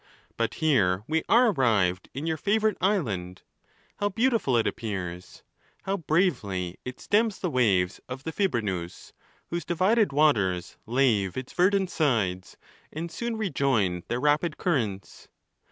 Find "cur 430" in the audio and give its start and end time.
14.57-14.79